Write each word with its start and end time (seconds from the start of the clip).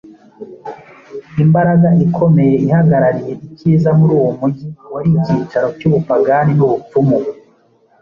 imbaraga 1.43 1.89
ikomeye 2.05 2.53
ihagarariye 2.67 3.33
icyiza 3.47 3.89
muri 3.99 4.11
uwo 4.19 4.29
mujyi 4.39 4.67
wari 4.93 5.09
icyicaro 5.17 5.67
cy’ubupagani 5.77 6.51
n’ubupfumu. 6.55 7.17